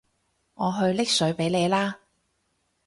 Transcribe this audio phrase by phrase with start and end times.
[0.55, 1.99] 我去拎水畀你啦